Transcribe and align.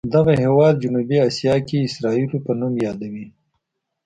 دغه 0.13 0.33
هېواد 0.43 0.73
جنوبي 0.83 1.17
اسیا 1.29 1.55
کې 1.67 1.85
اسرائیلو 1.87 2.37
په 2.45 2.51
نوم 2.59 2.73
یادوي. 2.85 3.25